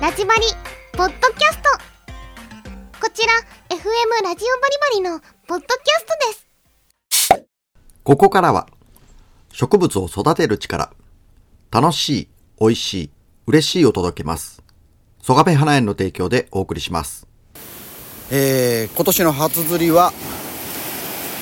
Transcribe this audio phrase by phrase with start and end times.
[0.00, 0.42] ラジバリ
[0.92, 1.68] ポッドキャスト。
[3.00, 3.32] こちら
[3.70, 3.80] FM
[4.22, 6.06] ラジオバリバリのポッドキャス
[7.28, 7.46] トです。
[8.04, 8.68] ここからは
[9.52, 10.92] 植物を育てる力
[11.72, 12.28] 楽しい、
[12.60, 13.10] 美味しい、
[13.46, 14.62] 嬉しいを届けます。
[15.22, 17.26] ソガペ花園の提供でお送りします。
[18.30, 20.12] えー今年の初釣りは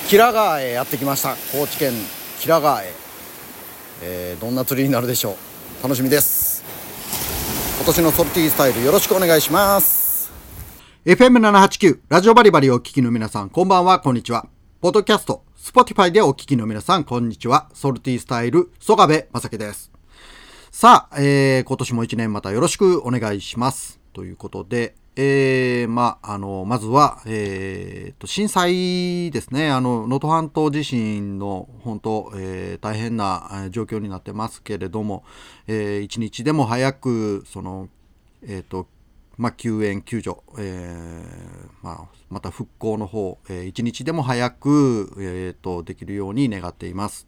[0.04, 1.36] 吉良川へやってきました。
[1.52, 1.92] 高知県
[2.38, 2.92] 吉良川へ、
[4.02, 5.82] えーどんな釣りになるでしょう。
[5.82, 6.55] 楽しみです。
[6.55, 6.55] 今
[7.86, 10.32] 今年のソルティースタイルよろしくお願いします
[11.04, 14.48] FM789 ラジオバリバリをお聞きの皆さん、こんばんは、こんにちは。
[14.80, 17.70] ポッドキャスト、スポティファイでお聞きの皆さん、こんにちは。
[17.74, 19.92] ソルティースタイル、曽我部正樹です。
[20.72, 24.00] さあ、えー、今年も一年またよろしくお願いします。
[24.14, 29.70] ということで、えー、まあ、の、まずは、えー、と、震災ですね。
[29.70, 35.24] あの、能登半島地震の、本当、えー大変な状況になってますけれども、
[35.66, 37.88] えー一日でも早く、その、
[38.42, 38.86] えー、と、
[39.38, 47.26] まあ、救援、救助、えーまあ、また復興の方、えー一日でも早く、えー、とできるように願っています。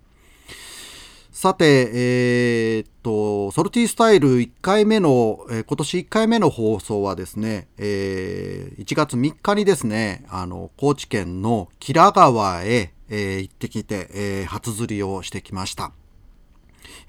[1.31, 15.93] さて、えーっと、ソルティースタイル1回目の、えー今年1回目の放送はですね、えー1月3日にですね、あの、高知県の吉良川へ、えー行ってきて、えー初釣りをしてきました。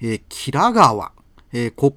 [0.00, 1.12] えー、吉良川、
[1.52, 1.96] えーこ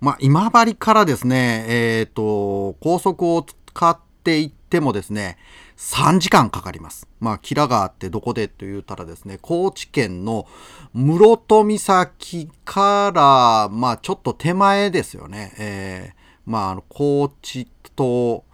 [0.00, 5.36] まあ、今治からですね、えっ、と、高速を使って行ってもですね、
[5.80, 7.08] 3時間かかります。
[7.20, 10.46] まあ、吉良川ってどこでと言ったらですね、高知県の
[10.92, 15.54] 室戸岬から、まあ、ちょっと手前ですよね。
[15.58, 18.44] えーまあ、高知と、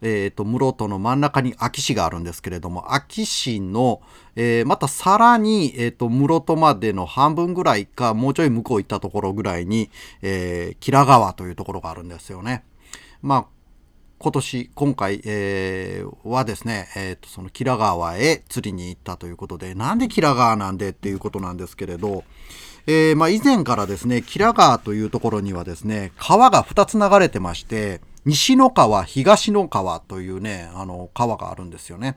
[0.00, 4.02] えー、と室戸の真ん中に安芸市があるんですけれども安芸市の、
[4.36, 9.90] えーまたさらに、えー、と室戸までの半分ぐらいかもうちょい向こう行ったところぐらいに、
[10.22, 12.64] えー、吉良川というところがあるんですよね。
[13.22, 13.55] まあ
[14.18, 22.24] 今年今回、えーはですね、えー、とその吉良川へ釣りに行ったということでなんで吉良川なんでっていうことなんですけれど、
[22.86, 32.16] えーまあ、以前からですね、吉良川というところにはですね、川が2つ流れてまして、西の川、東の川というね、あの、川があるんですよね。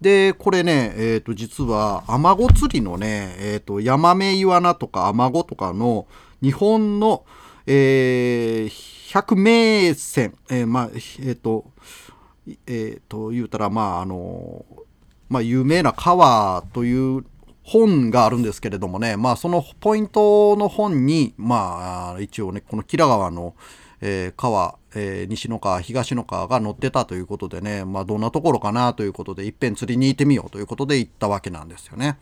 [0.00, 6.06] で、これね、えっ、と、実は、アマゴ釣りのね、えっ、と、ヤマメイワナとかアマゴとかの
[6.42, 7.24] 日本の、
[7.66, 10.90] えー、百名船、えーまあ、
[11.20, 11.66] えっ、と、
[12.66, 14.64] えっ、と、言うたら、まあ、あの、
[15.28, 17.22] まあ、有名な川という
[17.62, 23.54] 本があるんですけれどもね、まあ、そのポイントの本に、まあ、一応ね、この吉良川の、
[24.00, 32.18] えー川、えー西の川、東の川が載ってたということでね、まあ、どんなところかなということで、いっぺん釣りに行ってみようということで行ったわけなんですよね。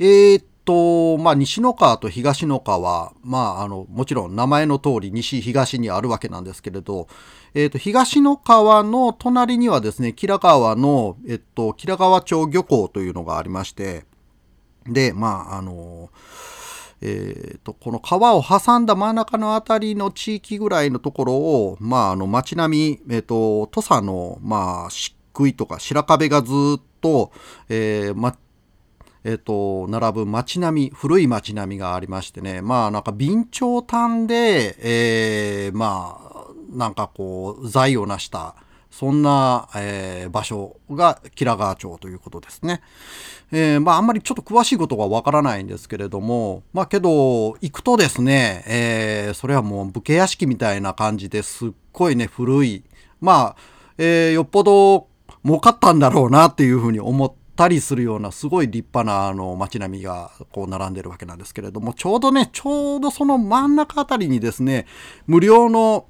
[0.00, 7.06] えーっと、まあ、西の川と東の川、まあ、あの、もちろん名前の通り西、東にあるわけなんですけれど、
[7.54, 14.04] えーと、東の川の隣にはですね、吉良川の、えっと、吉良川町漁港というのがありまして、
[14.86, 16.10] で、まあ、あの、
[17.00, 27.32] えーとこの川を挟んだ真ん中のあたりの地域ぐらいのところを、まあ、あの街並み、えー、と土佐の、まあ、漆喰とか白壁がずっと、
[27.68, 28.34] えーま
[29.28, 36.36] えー、と並ぶ街並み古い街並みがありましてねまあなんか備長炭で、えーまあ
[36.70, 38.54] なんかこう財を成した
[38.90, 42.82] そんな、えー場所が吉良川町ということですね。
[43.52, 52.84] えーまああんまりちょっと詳しいことがわからないんですけれども、まあけど、行くとですね、えーそれはもう武家屋敷みたいな感じですっごいね、古い。
[53.20, 53.56] まあ、
[53.98, 55.08] えーよっぽど
[55.44, 64.86] 儲かったんだろうなっていうふうに思ってたりするような、すごい立派なあの街並みがこう並んでるわけなんですけれども、ちょうどね、ちょうどその真ん中あたりにですね、
[65.26, 66.06] 無料の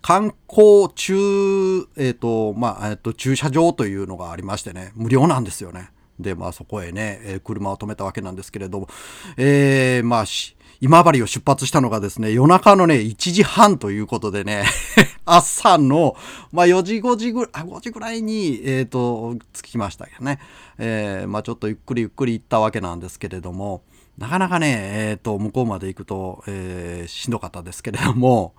[0.00, 5.90] 観光中、えっ、と、まあ、えっ、と、駐車場というのがありましてね、無料なんですよね。
[6.20, 8.88] で、まあ、そこへね、えー車を止めたわけなんですけれども、
[9.36, 14.64] えー、まあ、し今治を出発したのがですね、夜中のね、1時半ということでね、
[15.26, 16.16] 朝の、
[16.52, 20.38] まあ、4時、5時ぐらい、5時ぐらいに、えっ、と、着きましたけどね。
[20.78, 23.82] えーまあ、ちょっとゆっくりゆっくり行ったわけなんですけれども、
[24.18, 24.78] なかなかね、
[25.10, 28.54] えっ、と、向こうまで行くと、えーしんどかったですけれども、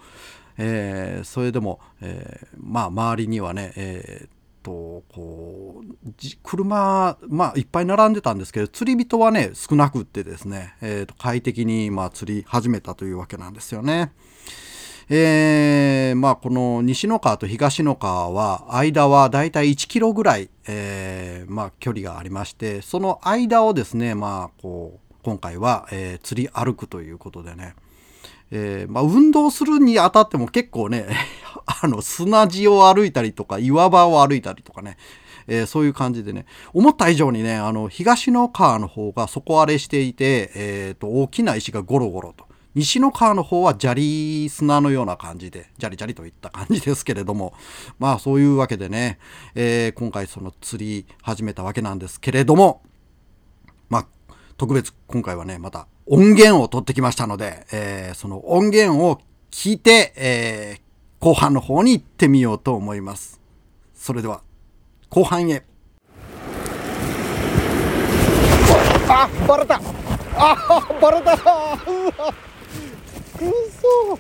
[0.57, 6.13] えーそれでも、えーまあ周りにはね、えーとこう
[6.44, 14.11] 車、まあ、いっぱい並んでたんですけど釣り人はね少なくってですね、えーと快適に、まあ、釣り始めたというわけなんですよね。
[15.11, 27.73] えーまあこの西の川と東の川は間はだいたい1キロぐらい、えーまあ距離がありましてその間をですねまあこう今回は、えー釣り歩くということでね、
[28.51, 31.07] えー、まあ、運動するにあたっても結構ね、
[31.65, 34.97] あの、砂地を歩いたりとか、岩場を歩いたりとかね、
[35.47, 42.49] えー、そういう感じでね、思った以上にね、あの、東の川の方が底荒れしていて、えっ、ー、と、大きな石がゴロゴロと。
[42.75, 47.53] 西の川の方は砂利砂のような感じで、ジャリジャリといった感じですけれども、
[47.97, 49.17] まあそういうわけでね、
[49.55, 52.83] えー、今回その釣り始めたわけなんですけれども、
[53.89, 54.07] まあ
[54.57, 59.21] 特別今回はね、また音源を取ってきましたので、えー、その音源を
[59.51, 63.39] 聞いて、えー、後半の方に行ってみようと思います。
[63.94, 64.41] それでは、
[65.09, 65.63] 後半へ。
[69.07, 69.79] あ、バレた。
[70.35, 71.33] あ、バレた。
[71.33, 72.33] うわ。
[73.38, 73.45] く
[73.79, 74.19] そ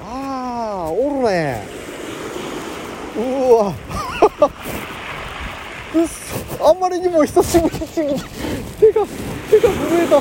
[0.00, 1.66] ああおるね。
[3.16, 3.20] う
[3.52, 3.74] わ。
[5.92, 8.20] くそあんまりにも久しぶりに
[8.78, 9.04] 手が
[9.50, 10.20] 手が震えた。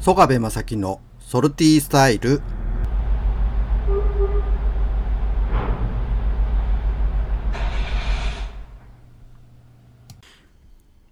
[0.00, 2.42] 曽我部正樹のソルティースタイル。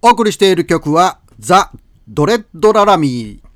[0.01, 1.71] お送りしている曲は、ザ・
[2.05, 3.47] ドレッド・ララミー、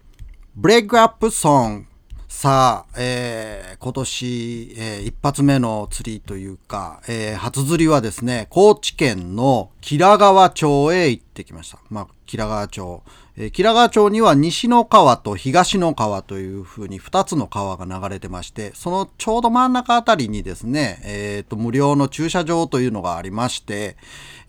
[0.55, 1.94] ブレイクアップ・ソング。
[2.37, 11.79] さあ、えー、今年、えー、一発目の釣りというか、えー、初釣りはですね、高知県の吉良川町へ行ってきました。
[11.89, 13.03] まあ、吉良川町。
[13.37, 23.95] えー、吉良川町には西の川と東の川というふうに2つの川が流れてまして、そのちょうど真ん中あたりにですね、えっ、ー、と、無料の駐車場というのがありまして、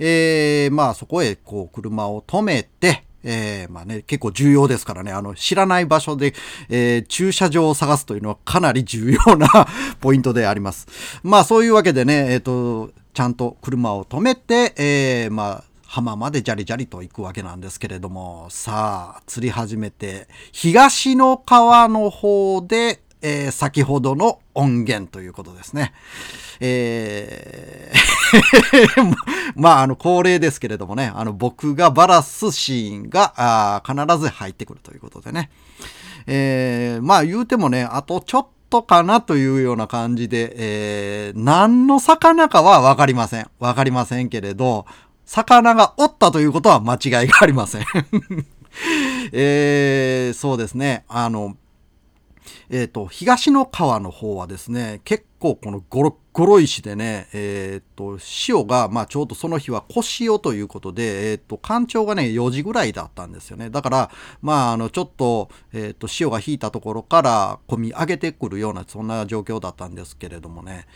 [0.00, 6.32] えー、まあそこへこう車を止めて、えー、まあね、結構重要ですからね、あの、知らない場所で、
[6.69, 9.49] えー、駐車場を探すというのはかなり重要な
[10.00, 10.87] ポイントであります。
[11.23, 25.93] まあそういうわけでね、えっ、ー、と、ちゃんと車を止めて、えー、まあ、浜までジャリジャリと行くわけなんですけれども、さあ、釣り始めて、東の川の方で、えー、先ほどの音源ということですね。
[26.61, 28.17] えー
[29.57, 35.51] まあ、あの、恒例ですけれどもね、あの、僕がバラすシーンが、あ必ず入ってくるということでね。
[36.27, 43.49] えー、まあ、言うてもね、あとちょっとかなというような感じで、えー、何の魚かはわかりません。
[43.59, 44.87] わかりませんけれど、
[45.25, 47.85] 魚がおったということは間違いがありません
[49.33, 51.05] えー、そうですね。
[51.09, 51.57] あの、
[52.70, 63.70] えっ、ー、と、東の川の方はですね、結構このゴロゴロ石でね、えっ、ー、と、潮が、まあちょうどその日は小潮ということで、えっ、ー、と、干潮がね、4時ぐらいだったんですよね。
[63.70, 64.10] だから、
[64.43, 70.87] まああの、ちょっと、えっ、と、潮が引いたところから込み上げてくるような、そんな状況だったんですけれどもね、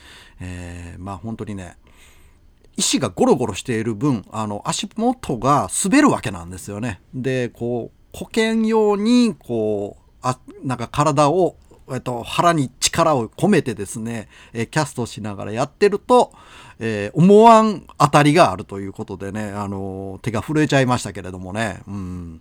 [0.41, 1.76] えまあ本当にね、
[2.76, 7.00] 石がゴロゴロしている分、あの、足元が滑るわけなんですよね。
[7.14, 11.57] で、こう、保険用に、こう、あなんか体を、
[11.91, 16.33] えっと、腹に力を込めてですね、えキャストしながらやってると、
[16.79, 21.81] えー、思わん当たりがあるということでね、あの、手が震えちゃいましたけれどもね。
[21.87, 22.41] うん。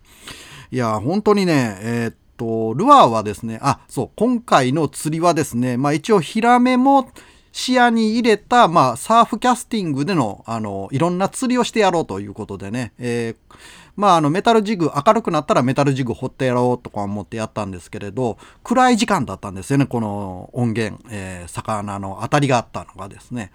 [0.70, 7.10] いや、本当にね、えー、っと、ルアーはですね、あ、そう、今回の釣りはですね、まあ一応ヒラメも
[7.52, 13.56] 視野に入れた、まあサーフキャスティングでの、あの、いろんな釣りをしてやろうということでね、えー
[13.96, 23.52] まあ、あの、メタルジグ、明るくなったらメタルジグ掘ってやろうとか思ってやったんですけれど、暗い時間だったんですよね、この音源、えー、魚の当たりがあったのがですね。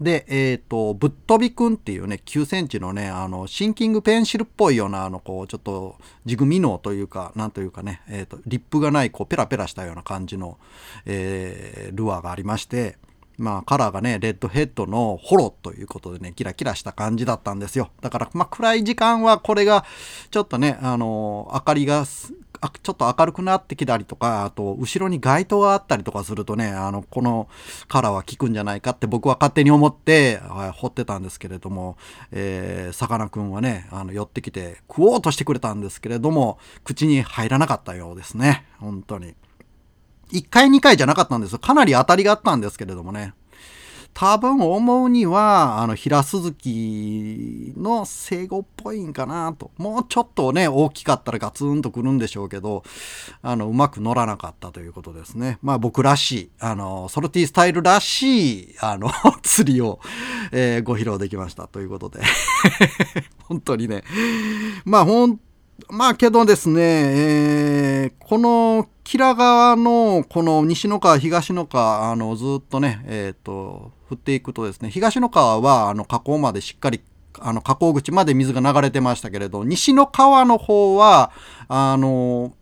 [0.00, 10.58] で、えっ、ー、と、ぶっ飛びくんっていうね、9センチのね、あの、シンキングペンシルっぽいような、あの、こう、ちょっと、ジグミノーというか、なんというかね、えっ、ー、と、リップがない、こう、ペラペラしたような感じの、
[11.04, 12.96] えー、ルアーがありまして、
[13.40, 17.90] まあカラーがね、レッドヘッドのホロということでね、キラキラした感じだったんですよ。
[18.02, 19.86] だから、まあ暗い時間はこれが、
[20.30, 22.04] ちょっとね、あの、明かりが、
[22.68, 27.48] ちょっと明るくなってきたりとか、あと、後ろに街灯があったりとかするとね、あの、この
[27.88, 31.96] カラーは効くんじゃないかって僕は勝手に思って、はい、掘ってたんですけれども、
[32.32, 38.66] えー、さかなクンはね、あの、寄ってきて食おうとしてくれたんですけれども、口に入らなかったようですね。
[38.78, 39.34] 本当に。
[40.32, 41.58] 1回2回じゃなかったんですよ。
[41.58, 43.34] かなり当たりがあったんですけれどもね。
[44.14, 49.70] 多分思うには、あの、平鈴木の生後っぽいんかなと。
[49.78, 52.82] もうちょっとね、大きかったらガツンとくるんでしょうけど、
[53.42, 55.58] あの、うまく乗らなかったということですね。
[55.62, 59.10] まあ僕らしい、あの、ソルティスタイルらしい、あの、
[59.42, 60.00] 釣りを、
[60.52, 62.20] えー、ご披露できましたということで。
[63.48, 64.04] 本当にね。
[64.84, 65.49] まあ本当
[65.88, 77.00] まあけどですね、えー、このキラ川のこの西の川、東の川、あのずっとね、えっ、ー、と、降っていくとですね、東の川はあの河口までしっかり
[77.38, 81.32] あの河口口まで水が流れてましたけれど、西の川の方は、
[81.68, 82.54] あの、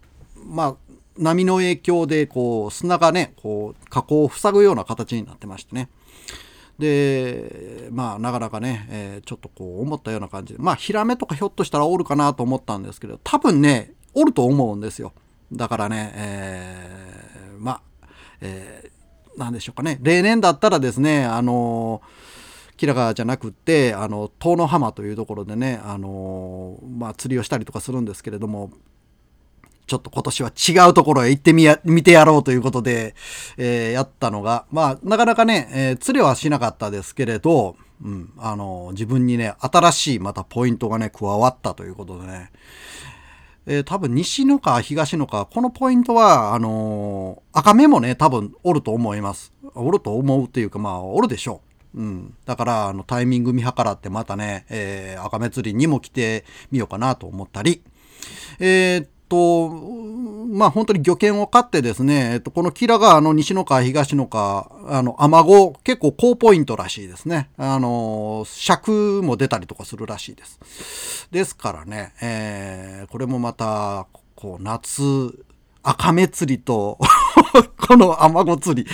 [0.47, 0.77] まあ、
[1.19, 5.89] 波の影響でこう砂がね、こう河口を塞ぐような形になってましてね。
[6.79, 15.13] で、まあ、なかなかね、えー、ちょっとこう思ったような感じで、まあ、ヒラメとかひょっとしたらおるかなと思ったんですけど、多分ね、おると思うんですよ。
[15.53, 18.09] だからね、えー、まあ、
[18.41, 19.99] えー、なんでしょうかね。
[20.03, 22.01] 例年だったらですね、あの
[22.77, 28.71] キラガじゃなくって、あの、遠野浜というところでね、あのまあ、釣りをしたりとかするんですけれども、
[29.89, 30.53] ちょっと今年は
[30.87, 33.15] 違うところへ行ってみや、見てやろうということで、
[33.57, 42.53] えー、やったのが、まあ、なかなかね、えー、釣れはしなかったですけれど、うん、あの、自分にね、新しいまたポイントがね、加わったということでね、
[43.67, 49.53] えー、多分西のか東のか、このポイントは、あのー、赤目もね、多分おると思います。
[49.75, 51.61] おると思うっていうか、まあ、おるでしょ
[51.95, 52.01] う。
[52.01, 52.35] うん。
[52.45, 57.83] だから、あの、タイミング見計らってまたね、えー、赤目釣りにも来てみようかなと思ったり、
[58.59, 67.51] えー、と、まあ本当に漁券を買ってですね、えっと、このキラ川の西の川、東の川、あの、アマゴ、結構高ポイントらしいですね。
[67.57, 71.29] あの、尺も出たりとかするらしいです。
[71.31, 75.45] ですからね、えー、これもまた、こう、夏、
[75.83, 76.99] 赤目釣りと
[77.89, 78.91] このアマゴ釣り、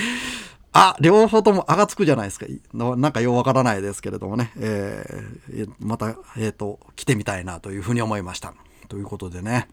[0.72, 2.46] あ、両方ともあがつくじゃないですか。
[2.72, 4.50] なんかようわからないですけれどもね。
[4.56, 8.54] えー、また、えっ、ー、と、来てみたいなというふうに思いました。
[8.88, 9.68] ということでね。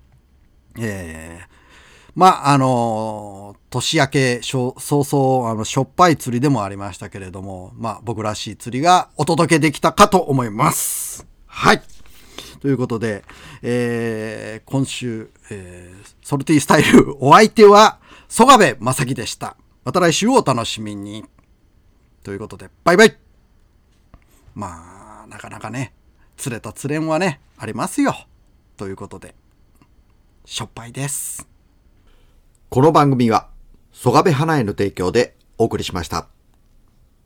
[0.78, 1.52] えー、
[2.16, 11.26] まあ、あの、年明け、早々、あの、しょっぱい釣りでもありましたけれども、まあ、僕らしい釣りがお届けできたかと思います。
[11.46, 11.82] はい。
[12.60, 13.24] ということで、
[13.62, 19.58] えー、今週、えー、ソルティースタイル、お相手は、曽我部正樹でした。
[19.84, 21.26] また来週をお楽しみに。
[22.24, 23.18] ということで、バイバイ
[24.54, 25.94] まあ、なかなかね、
[26.38, 28.16] 釣れた釣れんはね、ありますよ。
[28.78, 29.34] ということで。
[30.46, 31.48] しょっぱいです。
[32.70, 33.50] この番組は、
[33.92, 36.28] 曽我部花への提供でお送りしました。